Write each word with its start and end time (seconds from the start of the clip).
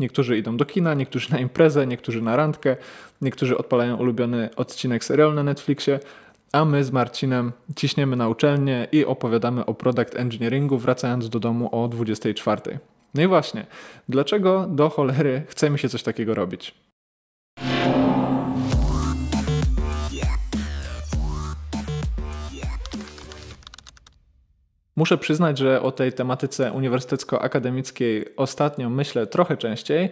Niektórzy 0.00 0.38
idą 0.38 0.56
do 0.56 0.64
kina, 0.64 0.94
niektórzy 0.94 1.32
na 1.32 1.38
imprezę, 1.38 1.86
niektórzy 1.86 2.22
na 2.22 2.36
randkę, 2.36 2.76
niektórzy 3.22 3.58
odpalają 3.58 3.96
ulubiony 3.96 4.48
odcinek 4.56 5.04
serialu 5.04 5.34
na 5.34 5.42
Netflixie, 5.42 6.00
a 6.52 6.64
my 6.64 6.84
z 6.84 6.92
Marcinem 6.92 7.52
ciśniemy 7.76 8.16
na 8.16 8.28
uczelnię 8.28 8.88
i 8.92 9.04
opowiadamy 9.04 9.66
o 9.66 9.74
product 9.74 10.16
engineeringu, 10.16 10.78
wracając 10.78 11.28
do 11.28 11.40
domu 11.40 11.68
o 11.82 11.88
24. 11.88 12.78
No 13.14 13.22
i 13.22 13.26
właśnie, 13.26 13.66
dlaczego 14.08 14.66
do 14.68 14.88
cholery 14.88 15.42
chcemy 15.48 15.78
się 15.78 15.88
coś 15.88 16.02
takiego 16.02 16.34
robić? 16.34 16.74
Muszę 25.00 25.18
przyznać, 25.18 25.58
że 25.58 25.82
o 25.82 25.92
tej 25.92 26.12
tematyce 26.12 26.72
uniwersytecko-akademickiej 26.72 28.24
ostatnio 28.36 28.90
myślę 28.90 29.26
trochę 29.26 29.56
częściej, 29.56 30.08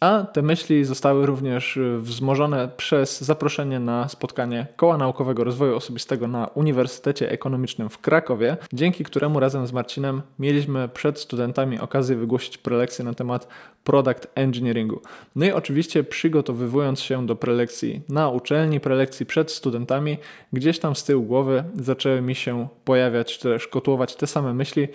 a 0.00 0.24
te 0.32 0.42
myśli 0.42 0.84
zostały 0.84 1.26
również 1.26 1.76
y, 1.76 1.98
wzmożone 1.98 2.68
przez 2.76 3.20
zaproszenie 3.20 3.80
na 3.80 4.08
spotkanie 4.08 4.66
Koła 4.76 4.96
Naukowego 4.96 5.44
Rozwoju 5.44 5.76
Osobistego 5.76 6.28
na 6.28 6.46
Uniwersytecie 6.46 7.30
Ekonomicznym 7.30 7.88
w 7.88 7.98
Krakowie, 7.98 8.56
dzięki 8.72 9.04
któremu 9.04 9.40
razem 9.40 9.66
z 9.66 9.72
Marcinem 9.72 10.22
mieliśmy 10.38 10.88
przed 10.88 11.20
studentami 11.20 11.80
okazję 11.80 12.16
wygłosić 12.16 12.58
prelekcję 12.58 13.04
na 13.04 13.14
temat 13.14 13.48
product 13.84 14.26
engineeringu. 14.34 15.00
No 15.36 15.46
i 15.46 15.52
oczywiście 15.52 16.04
przygotowywując 16.04 17.00
się 17.00 17.26
do 17.26 17.36
prelekcji 17.36 18.00
na 18.08 18.28
uczelni, 18.28 18.80
prelekcji 18.80 19.26
przed 19.26 19.52
studentami, 19.52 20.18
gdzieś 20.52 20.78
tam 20.78 20.96
z 20.96 21.04
tyłu 21.04 21.22
głowy 21.22 21.64
zaczęły 21.74 22.22
mi 22.22 22.34
się 22.34 22.68
pojawiać, 22.84 23.38
czy 23.38 23.42
też 23.42 23.68
kotłować 23.68 24.16
te 24.16 24.26
same 24.26 24.54
myśli, 24.54 24.88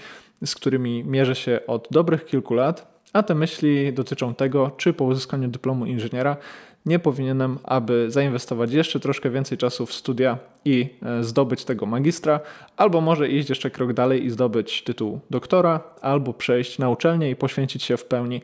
z 0.45 0.55
którymi 0.55 1.03
mierzę 1.03 1.35
się 1.35 1.59
od 1.67 1.87
dobrych 1.91 2.25
kilku 2.25 2.53
lat, 2.53 3.00
a 3.13 3.23
te 3.23 3.35
myśli 3.35 3.93
dotyczą 3.93 4.35
tego, 4.35 4.71
czy 4.77 4.93
po 4.93 5.05
uzyskaniu 5.05 5.47
dyplomu 5.47 5.85
inżyniera 5.85 6.37
nie 6.85 6.99
powinienem, 6.99 7.59
aby 7.63 8.11
zainwestować 8.11 8.73
jeszcze 8.73 8.99
troszkę 8.99 9.29
więcej 9.29 9.57
czasu 9.57 9.85
w 9.85 9.93
studia 9.93 10.37
i 10.65 10.89
e, 11.03 11.23
zdobyć 11.23 11.65
tego 11.65 11.85
magistra, 11.85 12.39
albo 12.77 13.01
może 13.01 13.29
iść 13.29 13.49
jeszcze 13.49 13.69
krok 13.69 13.93
dalej 13.93 14.25
i 14.25 14.29
zdobyć 14.29 14.83
tytuł 14.83 15.19
doktora, 15.29 15.79
albo 16.01 16.33
przejść 16.33 16.79
na 16.79 16.89
uczelnię 16.89 17.29
i 17.29 17.35
poświęcić 17.35 17.83
się 17.83 17.97
w 17.97 18.05
pełni 18.05 18.41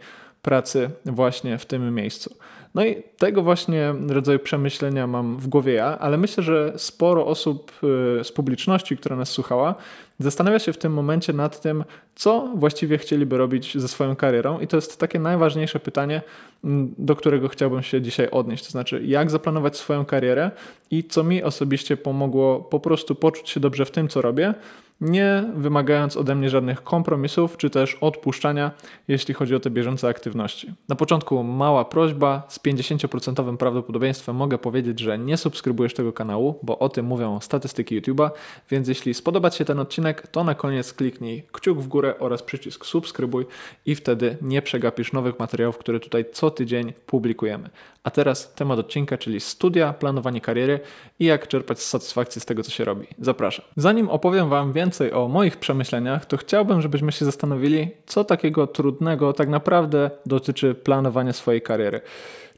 pracy 0.47 0.89
właśnie 1.05 1.57
w 1.57 1.65
tym 1.65 1.95
miejscu. 1.95 2.35
No 2.75 2.85
i 2.85 3.03
tego 3.17 3.43
właśnie 3.43 3.93
rodzaju 4.09 4.39
przemyślenia 4.39 5.07
mam 5.07 5.37
w 5.37 5.47
głowie 5.47 5.73
ja, 5.73 5.99
ale 5.99 6.17
myślę, 6.17 6.43
że 6.43 6.73
sporo 6.77 7.25
osób 7.25 7.71
y, 8.19 8.23
z 8.23 8.31
publiczności, 8.31 8.97
która 8.97 9.15
nas 9.15 9.29
słuchała, 9.29 9.75
zastanawia 10.19 10.59
się 10.59 10.73
w 10.73 10.77
tym 10.77 10.93
momencie 10.93 11.33
nad 11.33 11.61
tym, 11.61 11.83
co 12.15 12.51
właściwie 12.55 12.97
chcieliby 12.97 13.37
robić 13.37 13.77
ze 13.77 13.87
swoją 13.87 14.15
karierą, 14.15 14.59
i 14.59 14.67
to 14.67 14.77
jest 14.77 14.99
takie 14.99 15.19
najważniejsze 15.19 15.79
pytanie, 15.79 16.21
mm, 16.63 16.93
do 16.97 17.15
którego 17.15 17.47
chciałbym 17.47 17.83
się 17.83 18.01
dzisiaj 18.01 18.29
odnieść. 18.29 18.65
To 18.65 18.71
znaczy, 18.71 19.01
jak 19.05 19.29
zaplanować 19.29 19.77
swoją 19.77 20.05
karierę 20.05 20.51
i 20.91 21.03
co 21.03 21.23
mi 21.23 21.43
osobiście 21.43 21.97
pomogło 21.97 22.59
po 22.59 22.79
prostu 22.79 23.15
poczuć 23.15 23.49
się 23.49 23.59
dobrze 23.59 23.85
w 23.85 23.91
tym, 23.91 24.07
co 24.07 24.21
robię 24.21 24.53
nie 25.01 25.43
wymagając 25.55 26.17
ode 26.17 26.35
mnie 26.35 26.49
żadnych 26.49 26.83
kompromisów 26.83 27.57
czy 27.57 27.69
też 27.69 27.97
odpuszczania, 28.01 28.71
jeśli 29.07 29.33
chodzi 29.33 29.55
o 29.55 29.59
te 29.59 29.69
bieżące 29.69 30.07
aktywności. 30.07 30.73
Na 30.89 30.95
początku 30.95 31.43
mała 31.43 31.85
prośba, 31.85 32.43
z 32.47 32.59
50% 32.59 33.57
prawdopodobieństwem 33.57 34.35
mogę 34.35 34.57
powiedzieć, 34.57 34.99
że 34.99 35.19
nie 35.19 35.37
subskrybujesz 35.37 35.93
tego 35.93 36.13
kanału, 36.13 36.59
bo 36.63 36.79
o 36.79 36.89
tym 36.89 37.05
mówią 37.05 37.39
statystyki 37.39 38.01
YouTube'a, 38.01 38.29
więc 38.69 38.87
jeśli 38.87 39.13
spodoba 39.13 39.49
Ci 39.49 39.57
się 39.57 39.65
ten 39.65 39.79
odcinek, 39.79 40.27
to 40.27 40.43
na 40.43 40.55
koniec 40.55 40.93
kliknij 40.93 41.43
kciuk 41.51 41.79
w 41.79 41.87
górę 41.87 42.15
oraz 42.19 42.43
przycisk 42.43 42.85
subskrybuj 42.85 43.45
i 43.85 43.95
wtedy 43.95 44.37
nie 44.41 44.61
przegapisz 44.61 45.13
nowych 45.13 45.39
materiałów, 45.39 45.77
które 45.77 45.99
tutaj 45.99 46.25
co 46.33 46.51
tydzień 46.51 46.93
publikujemy. 47.05 47.69
A 48.03 48.11
teraz 48.11 48.53
temat 48.53 48.79
odcinka, 48.79 49.17
czyli 49.17 49.39
studia, 49.39 49.93
planowanie 49.93 50.41
kariery 50.41 50.79
i 51.19 51.25
jak 51.25 51.47
czerpać 51.47 51.81
satysfakcję 51.81 52.41
z 52.41 52.45
tego, 52.45 52.63
co 52.63 52.71
się 52.71 52.85
robi. 52.85 53.07
Zapraszam. 53.19 53.65
Zanim 53.75 54.09
opowiem 54.09 54.49
Wam 54.49 54.73
więcej 54.73 54.86
o 55.13 55.27
moich 55.27 55.57
przemyśleniach, 55.57 56.25
to 56.25 56.37
chciałbym, 56.37 56.81
żebyśmy 56.81 57.11
się 57.11 57.25
zastanowili, 57.25 57.87
co 58.05 58.23
takiego 58.23 58.67
trudnego 58.67 59.33
tak 59.33 59.49
naprawdę 59.49 60.11
dotyczy 60.25 60.75
planowania 60.75 61.33
swojej 61.33 61.61
kariery. 61.61 62.01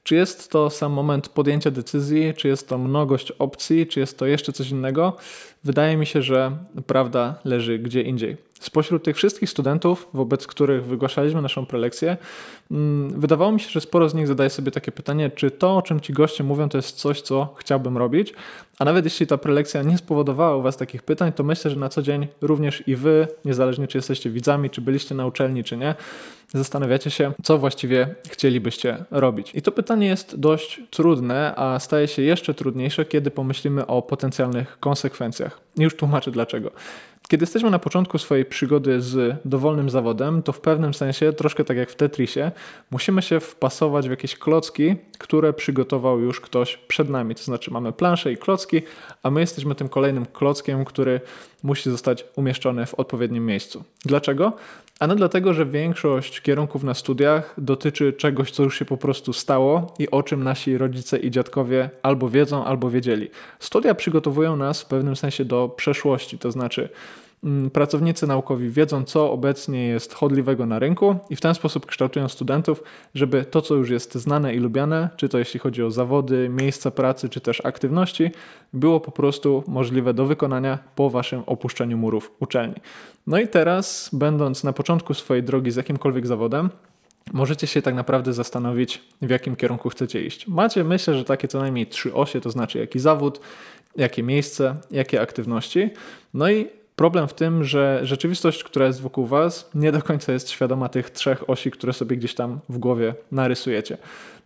Czy 0.04 0.16
jest 0.16 0.52
to 0.52 0.70
sam 0.70 0.92
moment 0.92 1.30
podjęcia 1.30 1.72
decyzji, 1.72 2.34
czy 2.38 2.48
jest 2.48 2.70
to 2.70 2.78
mnogość 2.78 3.32
opcji, 3.32 3.88
czy 3.88 4.00
jest 4.00 4.18
to 4.18 4.26
jeszcze 4.26 4.54
coś 4.54 4.70
innego? 4.70 5.18
Wydaje 5.64 5.98
mi 5.98 6.06
się, 6.06 6.22
że 6.22 6.52
prawda 6.88 7.36
leży 7.46 7.80
gdzie 7.80 8.02
indziej. 8.02 8.38
Spośród 8.60 9.04
tych 9.04 9.16
wszystkich 9.16 9.50
studentów, 9.50 10.08
wobec 10.14 10.48
których 10.48 10.86
wygłaszaliśmy 10.86 11.42
naszą 11.42 11.66
prelekcję, 11.66 12.18
mm, 12.72 13.20
wydawało 13.22 13.52
mi 13.52 13.60
się, 13.60 13.70
że 13.70 13.82
sporo 13.82 14.10
z 14.10 14.14
nich 14.14 14.28
zadaje 14.28 14.50
sobie 14.50 14.72
takie 14.72 14.92
pytanie, 14.92 15.30
czy 15.30 15.52
to, 15.52 15.78
o 15.78 15.82
czym 15.82 16.00
ci 16.00 16.14
goście 16.14 16.44
mówią, 16.44 16.70
to 16.70 16.78
jest 16.78 16.96
coś, 16.96 17.22
co 17.22 17.56
chciałbym 17.58 17.98
robić. 17.98 18.34
A 18.80 18.86
nawet 18.86 19.06
jeśli 19.06 19.28
ta 19.28 19.38
prelekcja 19.38 19.84
nie 19.84 19.98
spowodowała 19.98 20.56
u 20.56 20.62
Was 20.62 20.78
takich 20.78 21.04
pytań, 21.04 21.34
to 21.34 21.44
myślę, 21.44 21.72
że 21.72 21.78
na 21.78 21.90
co 21.90 22.02
dzień 22.02 22.28
również 22.42 22.88
i 22.88 22.96
Wy, 22.96 23.28
niezależnie 23.46 23.88
czy 23.88 23.98
jesteście 23.98 24.30
widzami, 24.30 24.70
czy 24.70 24.82
byliście 24.82 25.16
na 25.16 25.26
uczelni, 25.26 25.64
czy 25.64 25.78
nie, 25.78 25.96
zastanawiacie 26.48 27.10
się, 27.10 27.32
co 27.44 27.58
właściwie 27.58 28.16
chcielibyście 28.30 29.06
robić. 29.12 29.52
I 29.56 29.62
to 29.62 29.72
pytanie 29.72 30.08
jest 30.08 30.40
dość 30.40 30.82
trudne, 30.90 31.54
a 31.56 31.80
staje 31.80 32.08
się 32.08 32.22
jeszcze 32.22 32.54
trudniejsze, 32.54 33.06
kiedy 33.06 33.32
pomyślimy 33.32 33.88
o 33.88 34.02
potencjalnych 34.02 34.80
konsekwencjach. 34.80 35.60
Już 35.78 35.96
tłumaczę 35.96 36.32
dlaczego. 36.32 36.72
Kiedy 37.30 37.44
jesteśmy 37.44 37.70
na 37.70 37.80
początku 37.80 38.18
swojej 38.18 38.46
przygody 38.46 39.02
z 39.02 39.38
dowolnym 39.46 39.90
zawodem, 39.90 40.44
to 40.44 40.52
w 40.52 40.62
pewnym 40.62 40.94
sensie, 40.94 41.34
troszkę 41.34 41.64
tak 41.64 41.78
jak 41.78 41.90
w 41.90 41.96
Tetrisie, 41.96 42.52
musimy 42.92 43.22
się 43.22 43.40
wpasować 43.40 44.08
w 44.08 44.12
jakieś 44.12 44.36
klocki, 44.36 44.96
które 45.18 45.54
przygotował 45.54 46.20
już 46.20 46.42
ktoś 46.42 46.78
przed 46.78 47.10
nami. 47.10 47.36
To 47.36 47.44
znaczy 47.44 47.72
mamy 47.72 47.92
planszę 47.92 48.32
i 48.32 48.38
klocki, 48.38 48.82
a 49.24 49.32
my 49.32 49.40
jesteśmy 49.40 49.76
tym 49.76 49.90
kolejnym 49.90 50.26
klockiem, 50.26 50.86
który 50.86 51.22
musi 51.64 51.92
zostać 51.92 52.26
umieszczony 52.36 52.86
w 52.86 52.94
odpowiednim 52.94 53.46
miejscu. 53.46 53.84
Dlaczego? 54.06 54.54
Ano 55.00 55.16
dlatego, 55.16 55.54
że 55.54 55.66
większość 55.66 56.42
kierunków 56.42 56.84
na 56.84 56.94
studiach 56.94 57.54
dotyczy 57.58 58.14
czegoś, 58.14 58.52
co 58.52 58.64
już 58.64 58.80
się 58.80 58.86
po 58.86 58.98
prostu 58.98 59.34
stało 59.34 59.94
i 60.00 60.12
o 60.12 60.24
czym 60.24 60.44
nasi 60.44 60.78
rodzice 60.78 61.18
i 61.18 61.32
dziadkowie 61.32 61.90
albo 62.04 62.30
wiedzą, 62.30 62.66
albo 62.66 62.90
wiedzieli. 62.90 63.30
Studia 63.60 63.96
przygotowują 63.96 64.56
nas 64.56 64.82
w 64.82 64.86
pewnym 64.86 65.16
sensie 65.16 65.46
do 65.46 65.70
przeszłości, 65.70 66.38
to 66.38 66.52
znaczy 66.52 66.90
pracownicy 67.74 68.28
naukowi 68.28 68.70
wiedzą, 68.70 69.04
co 69.04 69.32
obecnie 69.32 69.88
jest 69.88 70.14
chodliwego 70.14 70.66
na 70.66 70.80
rynku 70.80 71.16
i 71.30 71.36
w 71.36 71.42
ten 71.42 71.56
sposób 71.56 71.86
kształtują 71.86 72.30
studentów, 72.30 72.84
żeby 73.16 73.46
to, 73.46 73.62
co 73.62 73.76
już 73.76 73.90
jest 73.90 74.16
znane 74.16 74.56
i 74.56 74.60
lubiane, 74.60 75.10
czy 75.18 75.30
to 75.30 75.40
jeśli 75.40 75.60
chodzi 75.60 75.84
o 75.84 75.92
zawody, 75.92 76.50
miejsca 76.50 76.92
pracy, 76.92 77.30
czy 77.30 77.42
też 77.42 77.66
aktywności, 77.66 78.32
było 78.74 79.00
po 79.00 79.12
prostu 79.12 79.64
możliwe 79.68 80.14
do 80.14 80.26
wykonania 80.26 80.80
po 80.96 81.10
waszym 81.10 81.44
opuszczeniu 81.46 81.98
murów 81.98 82.32
uczelni. 82.40 82.76
No 83.28 83.40
i 83.40 83.48
teraz, 83.48 84.10
będąc 84.14 84.64
na 84.64 84.74
początku 84.74 85.14
swojej 85.14 85.44
drogi 85.44 85.72
z 85.72 85.76
jakimkolwiek 85.76 86.28
zawodem, 86.28 86.70
możecie 87.34 87.68
się 87.68 87.82
tak 87.82 87.96
naprawdę 87.96 88.34
zastanowić, 88.34 89.02
w 89.22 89.30
jakim 89.30 89.56
kierunku 89.56 89.90
chcecie 89.90 90.26
iść. 90.26 90.48
Macie, 90.48 90.84
myślę, 90.84 91.14
że 91.14 91.26
takie 91.26 91.48
co 91.48 91.60
najmniej 91.60 91.88
trzy 91.88 92.14
osie, 92.14 92.42
to 92.42 92.52
znaczy 92.52 92.80
jaki 92.80 93.00
zawód, 93.00 93.40
jakie 93.96 94.24
miejsce, 94.24 94.76
jakie 94.92 95.22
aktywności. 95.22 95.90
No 96.34 96.50
i 96.50 96.79
Problem 97.00 97.28
w 97.28 97.34
tym, 97.34 97.64
że 97.64 98.00
rzeczywistość, 98.04 98.64
która 98.64 98.86
jest 98.86 99.02
wokół 99.02 99.26
Was, 99.26 99.70
nie 99.76 99.92
do 99.92 100.02
końca 100.02 100.34
jest 100.34 100.50
świadoma 100.50 100.90
tych 100.90 101.10
trzech 101.10 101.50
osi, 101.50 101.72
które 101.72 101.94
sobie 101.94 102.18
gdzieś 102.18 102.36
tam 102.36 102.60
w 102.70 102.78
głowie 102.78 103.16
narysujecie. 103.32 103.98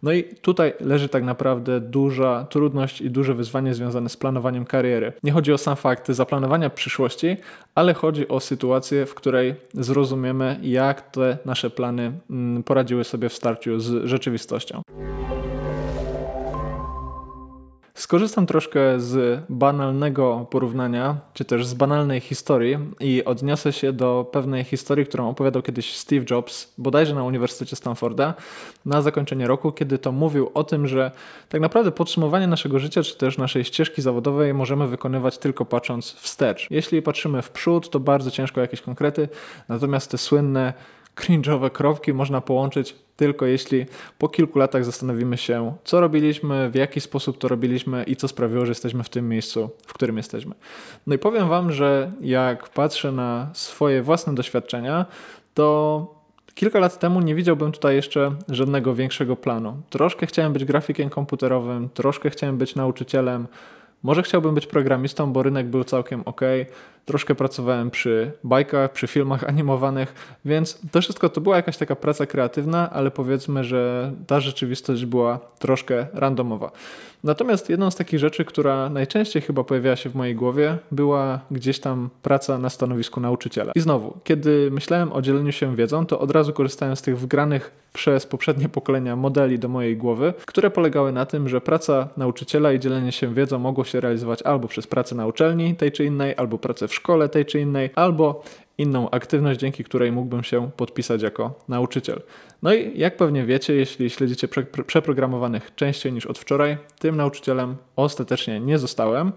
No 0.03 0.11
i 0.11 0.23
tutaj 0.23 0.73
leży 0.79 1.09
tak 1.09 1.23
naprawdę 1.23 1.79
duża 1.79 2.45
trudność 2.49 3.01
i 3.01 3.09
duże 3.09 3.33
wyzwanie 3.33 3.73
związane 3.73 4.09
z 4.09 4.17
planowaniem 4.17 4.65
kariery. 4.65 5.13
Nie 5.23 5.31
chodzi 5.31 5.53
o 5.53 5.57
sam 5.57 5.75
fakt 5.75 6.11
zaplanowania 6.11 6.69
przyszłości, 6.69 7.37
ale 7.75 7.93
chodzi 7.93 8.27
o 8.27 8.39
sytuację, 8.39 9.05
w 9.05 9.15
której 9.15 9.55
zrozumiemy, 9.73 10.59
jak 10.61 11.11
te 11.11 11.37
nasze 11.45 11.69
plany 11.69 12.11
mm, 12.29 12.63
poradziły 12.63 13.03
sobie 13.03 13.29
w 13.29 13.33
starciu 13.33 13.79
z 13.79 14.05
rzeczywistością. 14.05 14.81
Skorzystam 17.95 18.45
troszkę 18.45 18.99
z 18.99 19.43
banalnego 19.49 20.47
porównania, 20.49 21.17
czy 21.33 21.45
też 21.45 21.65
z 21.65 21.73
banalnej 21.73 22.19
historii 22.19 22.77
i 22.99 23.23
odniosę 23.25 23.73
się 23.73 23.93
do 23.93 24.29
pewnej 24.31 24.63
historii, 24.63 25.05
którą 25.05 25.29
opowiadał 25.29 25.61
kiedyś 25.61 25.97
Steve 25.97 26.25
Jobs, 26.29 26.73
bodajże 26.77 27.15
na 27.15 27.23
Uniwersytecie 27.23 27.75
Stanforda, 27.75 28.33
na 28.85 29.01
zakończenie 29.01 29.47
roku, 29.47 29.71
kiedy 29.71 29.97
to 29.97 30.11
mówił 30.11 30.51
o 30.53 30.63
tym, 30.63 30.87
że 30.87 31.11
tak 31.49 31.61
naprawdę 31.61 31.91
podsumowanie 31.91 32.47
naszego 32.47 32.79
życia, 32.79 33.03
czy 33.03 33.17
też 33.17 33.37
naszej 33.37 33.63
ścieżki 33.63 34.01
zawodowej 34.01 34.53
możemy 34.53 34.87
wykonywać 34.87 35.37
tylko 35.37 35.65
patrząc 35.65 36.11
wstecz. 36.13 36.67
Jeśli 36.69 37.01
patrzymy 37.01 37.41
w 37.41 37.49
przód, 37.49 37.89
to 37.89 37.99
bardzo 37.99 38.31
ciężko 38.31 38.61
jakieś 38.61 38.81
konkrety, 38.81 39.29
natomiast 39.69 40.11
te 40.11 40.17
słynne 40.17 40.73
cringe'owe 41.15 41.69
kropki 41.69 42.13
można 42.13 42.41
połączyć 42.41 42.95
tylko 43.15 43.45
jeśli 43.45 43.85
po 44.17 44.29
kilku 44.29 44.59
latach 44.59 44.85
zastanowimy 44.85 45.37
się, 45.37 45.73
co 45.83 45.99
robiliśmy, 45.99 46.69
w 46.69 46.75
jaki 46.75 47.01
sposób 47.01 47.37
to 47.37 47.47
robiliśmy 47.47 48.03
i 48.03 48.15
co 48.15 48.27
sprawiło, 48.27 48.65
że 48.65 48.71
jesteśmy 48.71 49.03
w 49.03 49.09
tym 49.09 49.29
miejscu, 49.29 49.69
w 49.87 49.93
którym 49.93 50.17
jesteśmy. 50.17 50.55
No 51.07 51.15
i 51.15 51.17
powiem 51.17 51.49
Wam, 51.49 51.71
że 51.71 52.11
jak 52.21 52.69
patrzę 52.69 53.11
na 53.11 53.49
swoje 53.53 54.01
własne 54.01 54.35
doświadczenia, 54.35 55.05
to 55.53 56.23
Kilka 56.55 56.79
lat 56.79 56.99
temu 56.99 57.21
nie 57.21 57.35
widziałbym 57.35 57.71
tutaj 57.71 57.95
jeszcze 57.95 58.35
żadnego 58.49 58.95
większego 58.95 59.35
planu. 59.35 59.81
Troszkę 59.89 60.25
chciałem 60.25 60.53
być 60.53 60.65
grafikiem 60.65 61.09
komputerowym, 61.09 61.89
troszkę 61.89 62.29
chciałem 62.29 62.57
być 62.57 62.75
nauczycielem, 62.75 63.47
może 64.03 64.23
chciałbym 64.23 64.55
być 64.55 64.67
programistą, 64.67 65.33
bo 65.33 65.43
rynek 65.43 65.67
był 65.67 65.83
całkiem 65.83 66.21
ok. 66.25 66.41
Troszkę 67.05 67.35
pracowałem 67.35 67.91
przy 67.91 68.31
bajkach, 68.43 68.91
przy 68.91 69.07
filmach 69.07 69.43
animowanych, 69.49 70.37
więc 70.45 70.79
to 70.91 71.01
wszystko 71.01 71.29
to 71.29 71.41
była 71.41 71.55
jakaś 71.55 71.77
taka 71.77 71.95
praca 71.95 72.25
kreatywna, 72.25 72.89
ale 72.89 73.11
powiedzmy, 73.11 73.63
że 73.63 74.11
ta 74.27 74.39
rzeczywistość 74.39 75.05
była 75.05 75.39
troszkę 75.59 76.07
randomowa. 76.13 76.71
Natomiast 77.23 77.69
jedną 77.69 77.91
z 77.91 77.95
takich 77.95 78.19
rzeczy, 78.19 78.45
która 78.45 78.89
najczęściej 78.89 79.41
chyba 79.41 79.63
pojawiała 79.63 79.95
się 79.95 80.09
w 80.09 80.15
mojej 80.15 80.35
głowie, 80.35 80.77
była 80.91 81.39
gdzieś 81.51 81.79
tam 81.79 82.09
praca 82.21 82.57
na 82.57 82.69
stanowisku 82.69 83.19
nauczyciela. 83.19 83.71
I 83.75 83.79
znowu, 83.79 84.17
kiedy 84.23 84.69
myślałem 84.71 85.13
o 85.13 85.21
dzieleniu 85.21 85.51
się 85.51 85.75
wiedzą, 85.75 86.05
to 86.05 86.19
od 86.19 86.31
razu 86.31 86.53
korzystałem 86.53 86.95
z 86.95 87.01
tych 87.01 87.19
wgranych 87.19 87.71
przez 87.93 88.25
poprzednie 88.25 88.69
pokolenia 88.69 89.15
modeli 89.15 89.59
do 89.59 89.67
mojej 89.67 89.97
głowy, 89.97 90.33
które 90.45 90.71
polegały 90.71 91.11
na 91.11 91.25
tym, 91.25 91.49
że 91.49 91.61
praca 91.61 92.07
nauczyciela 92.17 92.73
i 92.73 92.79
dzielenie 92.79 93.11
się 93.11 93.33
wiedzą 93.33 93.59
mogło 93.59 93.83
się 93.83 93.92
realizować 94.01 94.41
albo 94.41 94.67
przez 94.67 94.87
pracę 94.87 95.15
na 95.15 95.27
uczelni 95.27 95.75
tej 95.75 95.91
czy 95.91 96.05
innej, 96.05 96.35
albo 96.37 96.57
pracę 96.57 96.87
w 96.87 96.93
szkole 96.93 97.29
tej 97.29 97.45
czy 97.45 97.59
innej, 97.59 97.89
albo 97.95 98.43
inną 98.77 99.09
aktywność, 99.09 99.59
dzięki 99.59 99.83
której 99.83 100.11
mógłbym 100.11 100.43
się 100.43 100.71
podpisać 100.77 101.21
jako 101.21 101.59
nauczyciel. 101.69 102.21
No 102.61 102.73
i 102.73 102.99
jak 102.99 103.17
pewnie 103.17 103.45
wiecie, 103.45 103.75
jeśli 103.75 104.09
śledzicie 104.09 104.47
prze 104.47 104.63
przeprogramowanych 104.63 105.75
częściej 105.75 106.13
niż 106.13 106.25
od 106.25 106.39
wczoraj, 106.39 106.77
tym 106.99 107.15
nauczycielem 107.17 107.75
ostatecznie 107.95 108.59
nie 108.59 108.77
zostałem. 108.79 109.31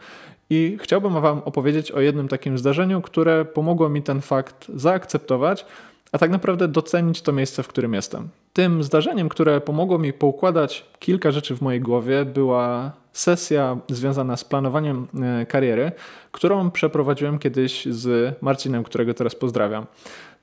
I 0.50 0.78
chciałbym 0.80 1.20
Wam 1.20 1.38
opowiedzieć 1.44 1.92
o 1.92 2.00
jednym 2.00 2.28
takim 2.28 2.58
zdarzeniu, 2.58 3.02
które 3.02 3.44
pomogło 3.44 3.88
mi 3.88 4.02
ten 4.02 4.20
fakt 4.20 4.66
zaakceptować, 4.74 5.66
a 6.12 6.18
tak 6.18 6.30
naprawdę 6.30 6.68
docenić 6.68 7.22
to 7.22 7.32
miejsce, 7.32 7.62
w 7.62 7.68
którym 7.68 7.94
jestem. 7.94 8.28
Tym 8.52 8.82
zdarzeniem, 8.82 9.28
które 9.28 9.60
pomogło 9.60 9.98
mi 9.98 10.12
poukładać 10.12 10.86
kilka 10.98 11.30
rzeczy 11.30 11.56
w 11.56 11.62
mojej 11.62 11.80
głowie, 11.80 12.24
była 12.24 12.92
sesja 13.12 13.76
związana 13.88 14.36
z 14.36 14.44
planowaniem 14.44 15.06
e, 15.22 15.46
kariery, 15.46 15.92
którą 16.32 16.70
przeprowadziłem 16.70 17.38
kiedyś 17.38 17.86
z 17.86 18.36
Marcinem, 18.42 18.84
którego 18.84 19.14
teraz 19.14 19.34
pozdrawiam. 19.34 19.86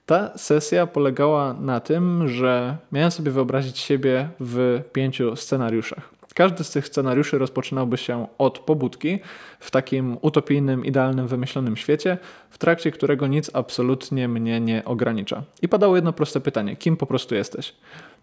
Ta 0.06 0.38
sesja 0.38 0.88
polegała 0.88 1.54
na 1.54 1.80
tym, 1.80 2.28
że 2.28 2.78
miałem 2.92 3.12
sobie 3.12 3.32
wyobrazić 3.32 3.80
siebie 3.80 4.30
w 4.40 4.82
pięciu 4.94 5.36
scenariuszach. 5.36 6.13
Każdy 6.34 6.64
z 6.64 6.72
tych 6.72 6.88
scenariuszy 6.88 7.38
rozpoczynałby 7.38 7.98
się 7.98 8.28
od 8.38 8.60
pobudki 8.60 9.20
w 9.60 9.72
takim 9.72 10.18
utopijnym, 10.22 10.86
idealnym, 10.86 11.28
wymyślonym 11.28 11.78
świecie, 11.78 12.18
w 12.50 12.58
trakcie 12.58 12.92
którego 12.92 13.28
nic 13.28 13.52
absolutnie 13.54 14.28
mnie 14.28 14.60
nie 14.60 14.86
ogranicza. 14.86 15.44
I 15.62 15.68
padało 15.68 15.96
jedno 15.96 16.14
proste 16.14 16.42
pytanie: 16.42 16.76
kim 16.76 16.98
po 16.98 17.06
prostu 17.06 17.36
jesteś? 17.36 17.74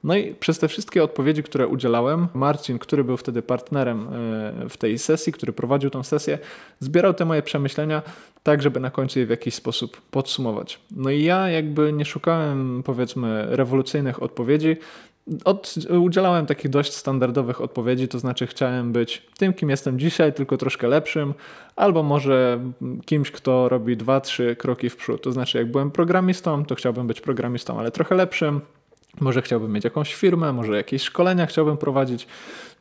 No 0.05 0.17
i 0.17 0.35
przez 0.35 0.59
te 0.59 0.69
wszystkie 0.69 1.05
odpowiedzi, 1.05 1.43
które 1.43 1.69
udzielałem, 1.69 2.29
Marcin, 2.35 2.79
który 2.79 3.05
był 3.05 3.17
wtedy 3.17 3.43
partnerem 3.43 4.09
e, 4.09 4.69
w 4.69 4.77
tej 4.77 4.99
sesji, 4.99 5.33
który 5.33 5.53
prowadził 5.53 5.91
tę 5.91 6.05
sesję, 6.05 6.39
zbierał 6.81 7.15
te 7.15 7.25
moje 7.25 7.43
przemyślenia 7.43 8.03
tak, 8.43 8.63
żeby 8.63 8.81
na 8.81 8.91
końcu 8.91 9.19
je 9.19 9.27
w 9.27 9.31
jakiś 9.31 9.55
sposób 9.55 10.01
podsumować. 10.11 10.81
No 10.91 11.11
i 11.11 11.23
ja 11.25 11.49
jakby 11.49 11.93
nie 11.93 12.05
szukałem, 12.05 12.83
powiedzmy, 12.85 13.47
rewolucyjnych 13.57 14.23
odpowiedzi, 14.23 14.77
od, 15.45 15.75
udzielałem 16.01 16.47
takich 16.47 16.71
dość 16.71 16.93
standardowych 16.95 17.61
odpowiedzi, 17.61 18.09
to 18.09 18.19
znaczy 18.19 18.47
chciałem 18.47 18.93
być 18.93 19.27
tym, 19.39 19.53
kim 19.53 19.71
jestem 19.71 19.99
dzisiaj, 19.99 20.33
tylko 20.33 20.57
troszkę 20.57 20.89
lepszym, 20.89 21.35
albo 21.77 22.03
może 22.03 22.61
kimś, 23.07 23.31
kto 23.31 23.69
robi 23.69 23.97
dwa, 23.97 24.21
trzy 24.21 24.57
kroki 24.57 24.91
w 24.91 24.97
przód. 24.97 25.23
To 25.23 25.33
znaczy, 25.33 25.59
jak 25.59 25.71
byłem 25.71 25.91
programistą, 25.91 26.65
to 26.65 26.75
chciałbym 26.75 27.07
być 27.07 27.21
programistą, 27.21 27.79
ale 27.79 27.91
trochę 27.91 28.15
lepszym. 28.15 28.61
Może 29.21 29.43
chciałbym 29.43 29.73
mieć 29.73 29.85
jakąś 29.85 30.15
firmę, 30.15 30.53
może 30.53 30.77
jakieś 30.77 31.03
szkolenia 31.03 31.47
chciałbym 31.47 31.77
prowadzić, 31.77 32.27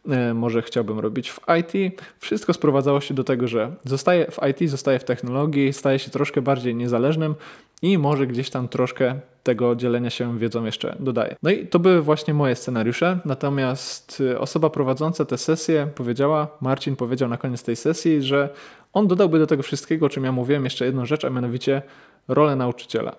e, 0.10 0.34
może 0.34 0.62
chciałbym 0.62 1.00
robić 1.00 1.32
w 1.32 1.40
IT. 1.60 2.02
Wszystko 2.20 2.54
sprowadzało 2.54 3.02
się 3.02 3.14
do 3.14 3.24
tego, 3.24 3.48
że 3.48 3.72
zostaję 3.84 4.32
w 4.32 4.40
IT, 4.50 4.70
zostaję 4.70 5.00
w 5.00 5.04
technologii, 5.04 5.74
staję 5.74 6.00
się 6.00 6.12
troszkę 6.12 6.42
bardziej 6.42 6.76
niezależnym 6.76 7.36
i 7.82 7.98
może 7.98 8.28
gdzieś 8.28 8.50
tam 8.50 8.68
troszkę 8.68 9.20
tego 9.44 9.76
dzielenia 9.76 10.10
się 10.10 10.40
wiedzą 10.40 10.66
jeszcze 10.66 10.96
dodaję. 11.00 11.36
No 11.44 11.50
i 11.50 11.68
to 11.68 11.80
były 11.80 12.02
właśnie 12.02 12.34
moje 12.34 12.56
scenariusze, 12.56 13.20
natomiast 13.26 14.24
e, 14.32 14.40
osoba 14.40 14.70
prowadząca 14.70 15.26
tę 15.26 15.38
sesję 15.38 15.88
powiedziała, 15.96 16.48
Marcin 16.62 16.96
powiedział 16.96 17.30
na 17.30 17.38
koniec 17.38 17.64
tej 17.64 17.76
sesji, 17.76 18.24
że 18.24 18.50
on 18.94 19.08
dodałby 19.08 19.40
do 19.40 19.48
tego 19.48 19.64
wszystkiego, 19.64 20.06
o 20.06 20.10
czym 20.10 20.24
ja 20.24 20.32
mówiłem, 20.32 20.64
jeszcze 20.64 20.86
jedną 20.86 21.06
rzecz, 21.06 21.26
a 21.26 21.30
mianowicie 21.30 21.82
rolę 22.28 22.56
nauczyciela. 22.56 23.16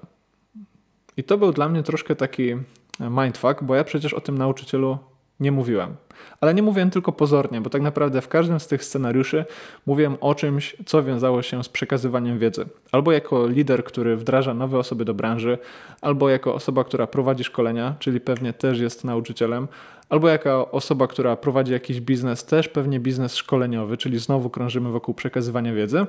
I 1.16 1.24
to 1.24 1.38
był 1.38 1.52
dla 1.52 1.68
mnie 1.68 1.82
troszkę 1.82 2.16
taki 2.16 2.56
mindfuck, 3.00 3.62
bo 3.62 3.74
ja 3.74 3.84
przecież 3.84 4.14
o 4.14 4.20
tym 4.20 4.38
nauczycielu 4.38 4.98
nie 5.40 5.52
mówiłem. 5.52 5.96
Ale 6.40 6.54
nie 6.54 6.62
mówiłem 6.62 6.90
tylko 6.90 7.12
pozornie, 7.12 7.60
bo 7.60 7.70
tak 7.70 7.82
naprawdę 7.82 8.20
w 8.20 8.28
każdym 8.28 8.60
z 8.60 8.66
tych 8.66 8.84
scenariuszy 8.84 9.44
mówiłem 9.86 10.16
o 10.20 10.34
czymś, 10.34 10.76
co 10.86 11.02
wiązało 11.02 11.42
się 11.42 11.64
z 11.64 11.68
przekazywaniem 11.68 12.38
wiedzy. 12.38 12.66
Albo 12.92 13.12
jako 13.12 13.46
lider, 13.46 13.84
który 13.84 14.16
wdraża 14.16 14.54
nowe 14.54 14.78
osoby 14.78 15.04
do 15.04 15.14
branży, 15.14 15.58
albo 16.00 16.28
jako 16.28 16.54
osoba, 16.54 16.84
która 16.84 17.06
prowadzi 17.06 17.44
szkolenia, 17.44 17.94
czyli 17.98 18.20
pewnie 18.20 18.52
też 18.52 18.80
jest 18.80 19.04
nauczycielem, 19.04 19.68
albo 20.08 20.28
jako 20.28 20.70
osoba, 20.70 21.06
która 21.06 21.36
prowadzi 21.36 21.72
jakiś 21.72 22.00
biznes, 22.00 22.44
też 22.44 22.68
pewnie 22.68 23.00
biznes 23.00 23.36
szkoleniowy, 23.36 23.96
czyli 23.96 24.18
znowu 24.18 24.50
krążymy 24.50 24.90
wokół 24.90 25.14
przekazywania 25.14 25.74
wiedzy. 25.74 26.06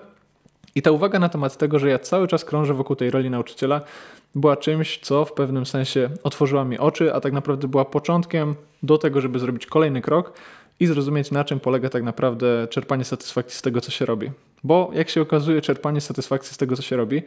I 0.76 0.82
ta 0.82 0.92
uwaga 0.92 1.20
na 1.20 1.30
temat 1.30 1.58
tego, 1.58 1.80
że 1.80 1.90
ja 1.90 2.00
cały 2.00 2.28
czas 2.28 2.46
krążę 2.46 2.74
wokół 2.74 2.96
tej 2.96 3.12
roli 3.12 3.30
nauczyciela, 3.30 3.82
była 4.36 4.58
czymś, 4.58 5.00
co 5.00 5.26
w 5.26 5.34
pewnym 5.34 5.66
sensie 5.66 6.10
otworzyła 6.24 6.66
mi 6.66 6.78
oczy, 6.78 7.14
a 7.14 7.22
tak 7.22 7.34
naprawdę 7.34 7.68
była 7.68 7.86
początkiem 7.86 8.56
do 8.84 8.98
tego, 8.98 9.22
żeby 9.22 9.40
zrobić 9.40 9.66
kolejny 9.66 10.02
krok 10.02 10.34
i 10.80 10.88
zrozumieć, 10.88 11.32
na 11.32 11.44
czym 11.44 11.60
polega 11.60 11.90
tak 11.90 12.04
naprawdę 12.04 12.68
czerpanie 12.70 13.04
satysfakcji 13.04 13.58
z 13.58 13.62
tego, 13.62 13.82
co 13.82 13.92
się 13.92 14.06
robi. 14.06 14.32
Bo 14.64 14.92
jak 14.94 15.10
się 15.10 15.22
okazuje, 15.22 15.62
czerpanie 15.62 16.02
satysfakcji 16.02 16.54
z 16.54 16.58
tego, 16.58 16.76
co 16.76 16.82
się 16.82 16.96
robi, 16.96 17.22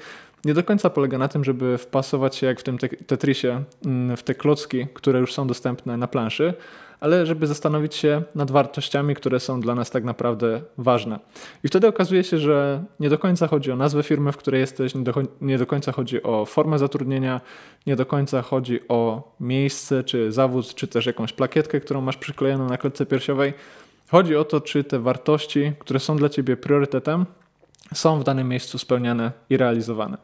nie 0.44 0.54
do 0.54 0.64
końca 0.64 0.90
polega 0.90 1.18
na 1.18 1.28
tym, 1.28 1.44
żeby 1.44 1.78
wpasować 1.78 2.36
się 2.36 2.46
jak 2.46 2.60
w 2.60 2.62
tym 2.62 2.78
Tetrisie, 3.06 3.62
mm, 3.86 4.16
w 4.16 4.22
te 4.22 4.34
klocki, 4.34 4.86
które 4.94 5.20
już 5.20 5.34
są 5.34 5.46
dostępne 5.46 5.96
na 5.96 6.06
planszy, 6.06 6.54
ale 7.04 7.26
żeby 7.26 7.46
zastanowić 7.46 7.94
się 7.94 8.22
nad 8.34 8.50
wartościami, 8.50 9.14
które 9.14 9.40
są 9.40 9.60
dla 9.60 9.74
nas 9.74 9.90
tak 9.90 10.04
naprawdę 10.04 10.62
ważne. 10.78 11.18
I 11.64 11.68
wtedy 11.68 11.86
okazuje 11.86 12.24
się, 12.24 12.38
że 12.38 12.84
nie 13.00 13.08
do 13.08 13.18
końca 13.18 13.46
chodzi 13.46 13.72
o 13.72 13.76
nazwę 13.76 14.02
firmy, 14.02 14.32
w 14.32 14.36
której 14.36 14.60
jesteś, 14.60 14.94
nie 14.94 15.02
do, 15.02 15.12
nie 15.40 15.58
do 15.58 15.66
końca 15.66 15.92
chodzi 15.92 16.22
o 16.22 16.44
formę 16.44 16.78
zatrudnienia, 16.78 17.40
nie 17.86 17.96
do 17.96 18.06
końca 18.06 18.42
chodzi 18.42 18.80
o 18.88 19.32
miejsce, 19.40 20.04
czy 20.04 20.32
zawód, 20.32 20.74
czy 20.74 20.88
też 20.88 21.06
jakąś 21.06 21.32
plakietkę, 21.32 21.80
którą 21.80 22.00
masz 22.00 22.16
przyklejoną 22.16 22.68
na 22.68 22.78
klatce 22.78 23.06
piersiowej. 23.06 23.54
Chodzi 24.10 24.36
o 24.36 24.44
to, 24.44 24.60
czy 24.60 24.84
te 24.84 24.98
wartości, 24.98 25.72
które 25.78 26.00
są 26.00 26.16
dla 26.16 26.28
ciebie 26.28 26.56
priorytetem, 26.56 27.26
są 27.94 28.20
w 28.20 28.24
danym 28.24 28.48
miejscu 28.48 28.78
spełniane 28.78 29.32
i 29.50 29.56
realizowane. 29.56 30.18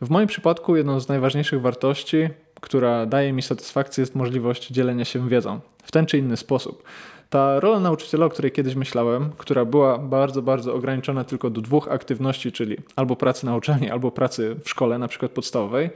W 0.00 0.10
moim 0.10 0.26
przypadku 0.26 0.76
jedną 0.76 1.00
z 1.00 1.08
najważniejszych 1.08 1.60
wartości 1.60 2.28
która 2.60 3.06
daje 3.06 3.32
mi 3.32 3.42
satysfakcję, 3.42 4.02
jest 4.02 4.14
możliwość 4.14 4.68
dzielenia 4.68 5.04
się 5.04 5.28
wiedzą 5.28 5.60
w 5.82 5.92
ten 5.92 6.06
czy 6.06 6.18
inny 6.18 6.36
sposób. 6.36 6.82
Ta 7.30 7.60
rola 7.60 7.80
nauczyciela, 7.80 8.26
o 8.26 8.28
której 8.28 8.52
kiedyś 8.52 8.74
myślałem, 8.74 9.30
która 9.38 9.64
była 9.64 9.98
bardzo, 9.98 10.42
bardzo 10.42 10.74
ograniczona 10.74 11.24
tylko 11.24 11.50
do 11.50 11.60
dwóch 11.60 11.88
aktywności, 11.88 12.52
czyli 12.52 12.76
albo 12.96 13.16
pracy 13.16 13.46
na 13.46 13.56
uczelni, 13.56 13.90
albo 13.90 14.10
pracy 14.10 14.56
w 14.64 14.70
szkole, 14.70 14.98
na 14.98 15.08
przykład 15.08 15.32
podstawowej, 15.32 15.90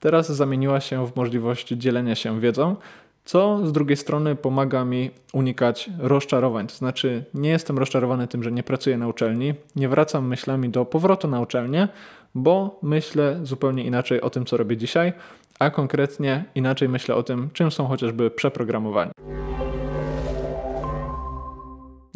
teraz 0.00 0.32
zamieniła 0.32 0.80
się 0.80 1.06
w 1.06 1.16
możliwość 1.16 1.68
dzielenia 1.68 2.14
się 2.14 2.40
wiedzą, 2.40 2.76
co 3.24 3.66
z 3.66 3.72
drugiej 3.72 3.96
strony 3.96 4.36
pomaga 4.36 4.84
mi 4.84 5.10
unikać 5.32 5.90
rozczarowań. 5.98 6.66
To 6.66 6.74
znaczy, 6.74 7.24
nie 7.34 7.50
jestem 7.50 7.78
rozczarowany 7.78 8.28
tym, 8.28 8.42
że 8.42 8.52
nie 8.52 8.62
pracuję 8.62 8.98
na 8.98 9.08
uczelni, 9.08 9.54
nie 9.76 9.88
wracam 9.88 10.26
myślami 10.26 10.68
do 10.68 10.84
powrotu 10.84 11.28
na 11.28 11.40
uczelnię, 11.40 11.88
bo 12.36 12.78
myślę 12.82 13.40
zupełnie 13.42 13.84
inaczej 13.84 14.20
o 14.20 14.30
tym, 14.30 14.46
co 14.46 14.56
robię 14.56 14.76
dzisiaj, 14.76 15.12
a 15.58 15.70
konkretnie 15.70 16.44
inaczej 16.54 16.88
myślę 16.88 17.14
o 17.14 17.22
tym, 17.22 17.50
czym 17.52 17.70
są 17.70 17.86
chociażby 17.86 18.30
przeprogramowania. 18.30 19.12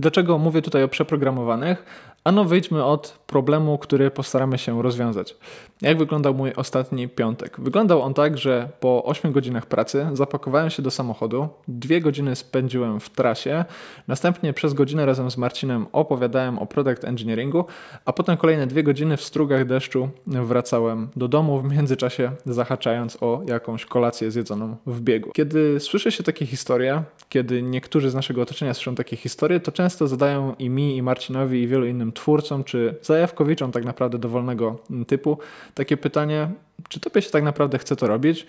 Dlaczego 0.01 0.39
mówię 0.39 0.63
tutaj 0.63 0.83
o 0.83 0.89
przeprogramowanych? 0.89 1.85
Ano 2.25 2.45
wyjdźmy 2.45 2.85
od 2.85 3.19
problemu, 3.27 3.79
który 3.79 4.11
postaramy 4.11 4.59
się 4.59 4.83
rozwiązać. 4.83 5.37
Jak 5.83 5.99
wyglądał 5.99 6.35
mój 6.35 6.53
ostatni 6.57 7.09
piątek? 7.09 7.61
Wyglądał 7.61 8.03
on 8.03 8.15
tak, 8.15 8.39
że 8.39 8.69
po 8.81 9.05
8 9.05 9.33
godzinach 9.33 9.67
pracy 9.67 10.07
zapakowałem 10.13 10.71
się 10.71 10.83
do 10.83 10.91
samochodu, 10.91 11.49
dwie 11.69 12.01
godziny 12.01 12.37
spędziłem 12.37 13.01
w 13.01 13.11
trasie, 13.11 13.65
następnie 14.09 14.53
przez 14.53 14.75
godzinę 14.75 15.07
razem 15.07 15.31
z 15.31 15.37
Marcinem 15.37 15.87
opowiadałem 15.93 16.59
o 16.59 16.67
product 16.67 17.05
engineeringu, 17.05 17.65
a 18.05 18.13
potem 18.13 18.37
kolejne 18.37 18.67
dwie 18.67 18.83
godziny 18.83 19.17
w 19.17 19.23
strugach 19.23 19.67
deszczu 19.67 20.09
wracałem 20.27 21.09
do 21.17 21.29
domu, 21.29 21.61
w 21.61 21.73
międzyczasie 21.73 22.31
zahaczając 22.47 23.23
o 23.23 23.43
jakąś 23.47 23.85
kolację 23.85 24.31
zjedzoną 24.31 24.77
w 24.87 25.01
biegu. 25.01 25.31
Kiedy 25.35 25.81
słyszy 25.81 26.13
się 26.13 26.23
takie 26.23 26.47
historie, 26.47 27.03
kiedy 27.29 27.63
niektórzy 27.63 28.11
z 28.11 28.15
naszego 28.15 28.43
otoczenia 28.43 28.75
słyszą 28.75 28.95
takie 28.95 29.17
historie, 29.17 29.61
to 29.61 29.73
często 29.73 29.90
zadają 29.99 30.55
i 30.59 30.71
mi, 30.71 30.97
i 30.97 31.03
Marcinowi, 31.03 31.63
i 31.63 31.67
wielu 31.67 31.87
innym 31.87 32.13
twórcom, 32.13 32.65
czy 32.65 32.95
zajawkowiczom 33.03 33.73
tak 33.73 33.85
naprawdę 33.85 34.19
dowolnego 34.19 34.79
typu 35.07 35.39
takie 35.75 35.97
pytanie, 35.97 36.51
czy 36.89 37.01
tobie 37.01 37.23
się 37.23 37.31
tak 37.31 37.43
naprawdę 37.45 37.79
chce 37.79 37.97
to 37.97 38.07
robić? 38.07 38.47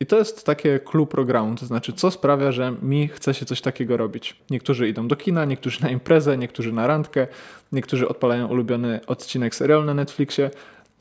I 0.00 0.06
to 0.06 0.18
jest 0.18 0.46
takie 0.46 0.80
clue 0.80 1.06
programu, 1.06 1.54
to 1.54 1.66
znaczy 1.66 1.92
co 1.92 2.10
sprawia, 2.10 2.52
że 2.52 2.74
mi 2.82 3.08
chce 3.08 3.34
się 3.34 3.46
coś 3.46 3.60
takiego 3.60 3.96
robić. 3.96 4.36
Niektórzy 4.50 4.88
idą 4.88 5.08
do 5.08 5.16
kina, 5.16 5.44
niektórzy 5.44 5.82
na 5.82 5.90
imprezę, 5.90 6.38
niektórzy 6.38 6.72
na 6.72 6.86
randkę, 6.86 7.26
niektórzy 7.72 8.08
odpalają 8.08 8.46
ulubiony 8.46 9.00
odcinek 9.06 9.54
serialu 9.54 9.84
na 9.84 9.94
Netflixie, 9.94 10.50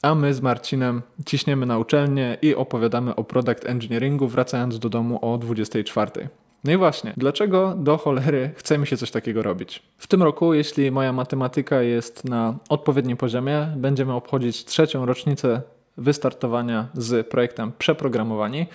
a 0.01 0.15
my 0.15 0.33
z 0.33 0.41
Marcinem 0.41 1.01
ciśniemy 1.25 1.65
na 1.65 1.77
uczelnię 1.77 2.37
i 2.41 2.55
opowiadamy 2.55 3.15
o 3.15 3.23
product 3.23 3.65
engineeringu, 3.65 4.27
wracając 4.27 4.79
do 4.79 4.89
domu 4.89 5.19
o 5.21 5.37
24. 5.37 6.29
No 6.63 6.71
i 6.71 6.77
właśnie, 6.77 7.13
dlaczego 7.17 7.75
do 7.77 7.97
cholery 7.97 8.51
chce 8.55 8.77
mi 8.77 8.87
się 8.87 8.97
coś 8.97 9.11
takiego 9.11 9.43
robić? 9.43 9.83
W 9.97 10.07
tym 10.07 10.23
roku, 10.23 10.53
jeśli 10.53 10.91
moja 10.91 11.13
matematyka 11.13 11.81
jest 11.81 12.25
na 12.25 12.55
odpowiednim 12.69 13.17
poziomie, 13.17 13.67
będziemy 13.75 14.13
obchodzić 14.13 14.65
trzecią 14.65 15.05
rocznicę 15.05 15.61
wystartowania 15.97 16.87
z 16.93 17.27
projektem 17.27 17.71
Przeprogramowani, 17.77 18.65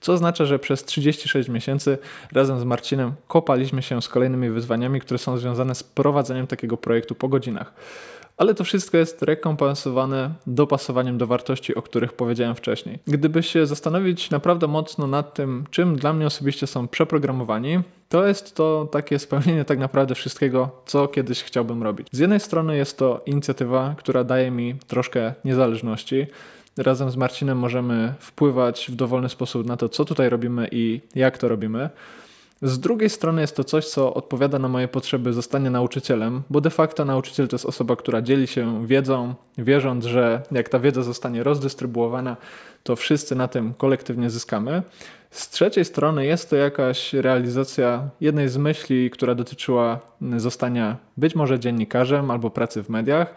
co 0.00 0.12
oznacza, 0.12 0.44
że 0.44 0.58
przez 0.58 0.84
36 0.84 1.48
miesięcy 1.48 1.98
razem 2.32 2.60
z 2.60 2.64
Marcinem 2.64 3.12
kopaliśmy 3.28 3.82
się 3.82 4.02
z 4.02 4.08
kolejnymi 4.08 4.50
wyzwaniami, 4.50 5.00
które 5.00 5.18
są 5.18 5.38
związane 5.38 5.74
z 5.74 5.82
prowadzeniem 5.82 6.46
takiego 6.46 6.76
projektu 6.76 7.14
po 7.14 7.28
godzinach 7.28 7.72
ale 8.38 8.54
to 8.54 8.64
wszystko 8.64 8.96
jest 8.96 9.22
rekompensowane 9.22 10.34
dopasowaniem 10.46 11.18
do 11.18 11.26
wartości, 11.26 11.74
o 11.74 11.82
których 11.82 12.12
powiedziałem 12.12 12.54
wcześniej. 12.54 12.98
Gdyby 13.06 13.42
się 13.42 13.66
zastanowić 13.66 14.30
naprawdę 14.30 14.66
mocno 14.66 15.06
nad 15.06 15.34
tym, 15.34 15.64
czym 15.70 15.96
dla 15.96 16.12
mnie 16.12 16.26
osobiście 16.26 16.66
są 16.66 16.88
przeprogramowani, 16.88 17.80
to 18.08 18.26
jest 18.26 18.54
to 18.54 18.88
takie 18.92 19.18
spełnienie 19.18 19.64
tak 19.64 19.78
naprawdę 19.78 20.14
wszystkiego, 20.14 20.70
co 20.86 21.08
kiedyś 21.08 21.42
chciałbym 21.42 21.82
robić. 21.82 22.08
Z 22.12 22.18
jednej 22.18 22.40
strony 22.40 22.76
jest 22.76 22.98
to 22.98 23.22
inicjatywa, 23.26 23.94
która 23.98 24.24
daje 24.24 24.50
mi 24.50 24.74
troszkę 24.86 25.34
niezależności. 25.44 26.26
Razem 26.76 27.10
z 27.10 27.16
Marcinem 27.16 27.58
możemy 27.58 28.14
wpływać 28.18 28.86
w 28.88 28.94
dowolny 28.94 29.28
sposób 29.28 29.66
na 29.66 29.76
to, 29.76 29.88
co 29.88 30.04
tutaj 30.04 30.28
robimy 30.28 30.68
i 30.72 31.00
jak 31.14 31.38
to 31.38 31.48
robimy. 31.48 31.90
Z 32.62 32.78
drugiej 32.78 33.10
strony 33.10 33.40
jest 33.40 33.56
to 33.56 33.64
coś, 33.64 33.86
co 33.86 34.14
odpowiada 34.14 34.58
na 34.58 34.68
moje 34.68 34.88
potrzeby 34.88 35.32
zostania 35.32 35.70
nauczycielem, 35.70 36.42
bo 36.50 36.60
de 36.60 36.70
facto 36.70 37.04
nauczyciel 37.04 37.48
to 37.48 37.54
jest 37.54 37.66
osoba, 37.66 37.96
która 37.96 38.22
dzieli 38.22 38.46
się 38.46 38.86
wiedzą, 38.86 39.34
wierząc, 39.58 40.04
że 40.04 40.42
jak 40.52 40.68
ta 40.68 40.78
wiedza 40.78 41.02
zostanie 41.02 41.42
rozdystrybuowana, 41.42 42.36
to 42.82 42.96
wszyscy 42.96 43.34
na 43.34 43.48
tym 43.48 43.74
kolektywnie 43.74 44.30
zyskamy. 44.30 44.82
Z 45.30 45.50
trzeciej 45.50 45.84
strony 45.84 46.26
jest 46.26 46.50
to 46.50 46.56
jakaś 46.56 47.12
realizacja 47.12 48.08
jednej 48.20 48.48
z 48.48 48.56
myśli, 48.56 49.10
która 49.10 49.34
dotyczyła 49.34 50.00
zostania 50.36 50.96
być 51.16 51.34
może 51.34 51.60
dziennikarzem 51.60 52.30
albo 52.30 52.50
pracy 52.50 52.82
w 52.82 52.88
mediach 52.88 53.34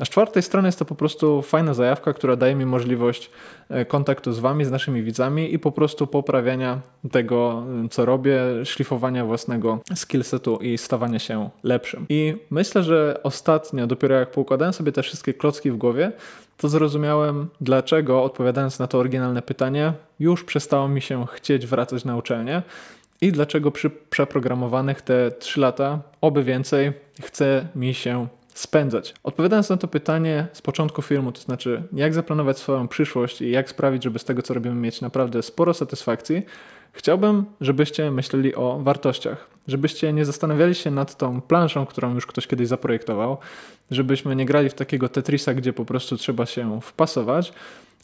a 0.00 0.04
z 0.04 0.08
czwartej 0.08 0.42
strony 0.42 0.68
jest 0.68 0.78
to 0.78 0.84
po 0.84 0.94
prostu 0.94 1.42
fajna 1.42 1.74
zajawka, 1.74 2.12
która 2.12 2.36
daje 2.36 2.54
mi 2.54 2.66
możliwość 2.66 3.30
e, 3.68 3.84
kontaktu 3.84 4.32
z 4.32 4.38
Wami, 4.38 4.64
z 4.64 4.70
naszymi 4.70 5.02
widzami 5.02 5.54
i 5.54 5.58
po 5.58 5.72
prostu 5.72 6.06
poprawiania 6.06 6.80
tego, 7.10 7.64
e, 7.84 7.88
co 7.88 8.04
robię, 8.04 8.40
szlifowania 8.64 9.24
własnego 9.24 9.78
skillsetu 9.94 10.56
i 10.56 10.78
stawania 10.78 11.18
się 11.18 11.50
lepszym. 11.62 12.06
I 12.08 12.36
myślę, 12.50 12.82
że 12.82 13.20
ostatnio, 13.22 13.86
dopiero 13.86 14.14
jak 14.14 14.30
poukładałem 14.30 14.72
sobie 14.72 14.92
te 14.92 15.02
wszystkie 15.02 15.34
klocki 15.34 15.70
w 15.70 15.76
głowie, 15.76 16.12
to 16.56 16.68
zrozumiałem, 16.68 17.48
dlaczego 17.60 18.24
odpowiadając 18.24 18.78
na 18.78 18.86
to 18.86 18.98
oryginalne 18.98 19.42
pytanie, 19.42 19.92
już 20.20 20.44
przestało 20.44 20.88
mi 20.88 21.00
się 21.00 21.26
chcieć 21.32 21.66
wracać 21.66 22.04
na 22.04 22.16
uczelnię 22.16 22.62
i 23.20 23.32
dlaczego 23.32 23.70
przy 23.70 23.90
przeprogramowanych 23.90 25.02
te 25.02 25.30
3 25.30 25.60
lata, 25.60 25.98
oby 26.20 26.44
więcej, 26.44 26.92
chce 27.22 27.66
mi 27.74 27.94
się 27.94 28.28
spędzać? 28.60 29.14
Odpowiadając 29.22 29.70
na 29.70 29.76
to 29.76 29.88
pytanie 29.88 30.46
z 30.52 30.62
początku 30.62 31.02
filmu, 31.02 31.32
to 31.32 31.40
znaczy 31.40 31.82
jak 31.92 32.14
zaplanować 32.14 32.58
swoją 32.58 32.88
przyszłość 32.88 33.42
i 33.42 33.50
jak 33.50 33.70
sprawić, 33.70 34.04
żeby 34.04 34.18
z 34.18 34.24
tego, 34.24 34.42
co 34.42 34.54
robimy, 34.54 34.74
mieć 34.74 35.00
naprawdę 35.00 35.42
sporo 35.42 35.74
satysfakcji, 35.74 36.42
chciałbym, 36.92 37.44
żebyście 37.60 38.10
myśleli 38.10 38.54
o 38.54 38.78
wartościach. 38.82 39.50
Żebyście 39.68 40.12
nie 40.12 40.24
zastanawiali 40.24 40.74
się 40.74 40.90
nad 40.90 41.16
tą 41.16 41.40
planszą, 41.40 41.86
którą 41.86 42.14
już 42.14 42.26
ktoś 42.26 42.46
kiedyś 42.46 42.68
zaprojektował, 42.68 43.38
żebyśmy 43.90 44.36
nie 44.36 44.46
grali 44.46 44.68
w 44.68 44.74
takiego 44.74 45.08
Tetrisa, 45.08 45.54
gdzie 45.54 45.72
po 45.72 45.84
prostu 45.84 46.16
trzeba 46.16 46.46
się 46.46 46.80
wpasować, 46.80 47.52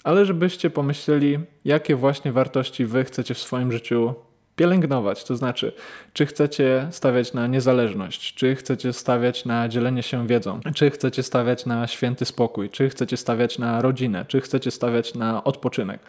ale 0.04 0.24
żebyście 0.24 0.70
pomyśleli, 0.70 1.38
jakie 1.64 1.96
właśnie 1.96 2.32
wartości 2.32 2.86
wy 2.86 3.04
chcecie 3.04 3.34
w 3.34 3.38
swoim 3.38 3.72
życiu 3.72 4.14
pielęgnować. 4.56 5.24
To 5.24 5.36
znaczy, 5.36 5.72
czy 6.12 6.26
chcecie 6.26 6.88
stawiać 6.90 7.32
na 7.32 7.46
niezależność, 7.46 8.34
czy 8.34 8.54
chcecie 8.54 8.92
stawiać 8.92 9.44
na 9.44 9.68
dzielenie 9.68 10.02
się 10.02 10.26
wiedzą, 10.26 10.60
czy 10.74 10.90
chcecie 10.90 11.22
stawiać 11.22 11.66
na 11.66 11.86
święty 11.86 12.24
spokój, 12.24 12.70
czy 12.70 12.88
chcecie 12.88 13.16
stawiać 13.16 13.58
na 13.58 13.82
rodzinę, 13.82 14.24
czy 14.28 14.40
chcecie 14.40 14.70
stawiać 14.70 15.14
na 15.14 15.44
odpoczynek. 15.44 16.00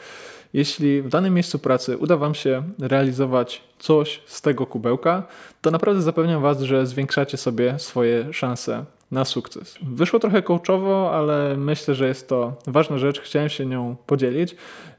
Jeśli 0.53 1.01
w 1.01 1.09
danym 1.09 1.33
miejscu 1.33 1.59
pracy 1.59 1.97
uda 1.97 2.17
Wam 2.17 2.35
się 2.35 2.63
realizować 2.79 3.61
coś 3.79 4.21
z 4.25 4.41
tego 4.41 4.65
kubełka, 4.65 5.23
to 5.61 5.71
naprawdę 5.71 6.01
zapewniam 6.01 6.41
Was, 6.41 6.61
że 6.61 6.85
zwiększacie 6.85 7.37
sobie 7.37 7.79
swoje 7.79 8.33
szanse 8.33 8.85
na 9.11 9.25
sukces. 9.25 9.77
Wyszło 9.81 10.19
trochę 10.19 10.41
coachowo, 10.41 11.11
ale 11.11 11.57
myślę, 11.57 11.95
że 11.95 12.07
jest 12.07 12.29
to 12.29 12.55
ważna 12.67 12.97
rzecz. 12.97 13.19
Chciałem 13.19 13.49
się 13.49 13.65
nią 13.65 13.95
podzielić 14.05 14.55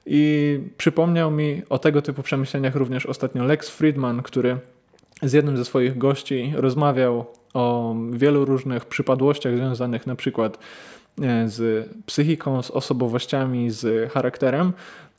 i 0.07 0.61
przypomniał 0.77 1.31
mi 1.31 1.63
o 1.69 1.79
tego 1.79 2.03
typu 2.03 2.23
przemyśleniach 2.23 2.75
również 2.75 3.07
ostatnio 3.07 3.45
Lex 3.45 3.71
Friedman, 3.71 4.23
który 4.23 4.59
z 5.23 5.33
jednym 5.33 5.57
ze 5.57 5.65
swoich 5.65 5.99
gości 5.99 6.53
rozmawiał 6.57 7.27
o 7.55 7.97
wielu 8.13 8.45
różnych 8.45 8.85
przypadłościach 8.85 9.57
związanych 9.57 10.07
na 10.07 10.17
przykład 10.17 10.59
e, 11.23 11.49
z 11.49 11.89
psychiką, 12.07 12.63
z 12.63 12.71
osobowościami, 12.71 13.71
z 13.71 14.13
charakterem. 14.13 14.73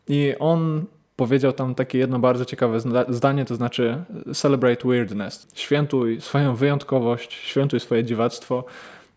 I 0.08 0.34
on 0.40 0.86
powiedział 1.20 1.54
tam 1.54 1.76
takie 1.76 1.98
jedno 1.98 2.20
bardzo 2.20 2.46
ciekawe 2.46 2.80
zdanie, 3.10 3.46
to 3.46 3.56
znaczy 3.56 4.04
celebrate 4.34 4.88
weirdness. 4.88 5.48
Świętuj 5.54 6.22
swoją 6.22 6.56
wyjątkowość, 6.56 7.34
świętuj 7.34 7.80
swoje 7.80 8.04
dziwactwo 8.04 8.64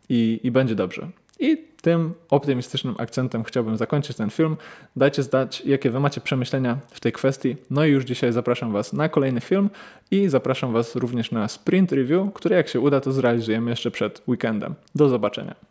i, 0.09 0.40
i 0.42 0.50
będzie 0.50 0.75
dobrze. 0.75 1.09
I 1.40 1.56
tym 1.82 2.14
optymistycznym 2.30 2.94
akcentem 2.99 3.44
chciałbym 3.44 3.76
zakończyć 3.76 4.16
ten 4.16 4.30
film. 4.30 4.56
Dajcie 4.97 5.23
znać, 5.23 5.62
jakie 5.66 5.90
wy 5.90 6.00
macie 6.00 6.21
przemyślenia 6.21 6.78
w 6.90 7.00
tej 7.00 7.12
kwestii. 7.12 7.56
No 7.71 7.85
i 7.85 7.90
już 7.90 8.04
dzisiaj 8.04 8.32
zapraszam 8.32 8.73
was 8.73 8.92
na 8.92 9.09
kolejny 9.09 9.40
film 9.40 9.71
i 10.11 10.28
zapraszam 10.28 10.73
was 10.73 10.97
również 10.97 11.30
na 11.30 11.49
sprint 11.49 11.92
review, 11.92 12.32
który 12.35 12.56
jak 12.56 12.68
się 12.68 12.80
uda, 12.80 13.00
to 13.00 13.12
zrealizujemy 13.12 13.71
jeszcze 13.71 13.90
przed 13.90 14.23
weekendem. 14.28 14.75
Do 14.94 15.09
zobaczenia. 15.09 15.54